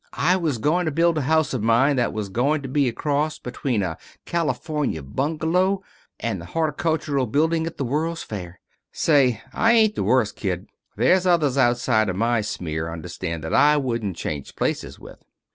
[0.17, 2.91] I was goin' to build a house on mine that was goin' to be a
[2.91, 5.83] cross between a California bungalow
[6.19, 8.59] and the Horticultural Building at the World's Fair.
[8.91, 10.65] Say, I ain't the worst, kid.
[10.95, 15.21] There's others outside of my smear, understand, that I wouldn't change places with."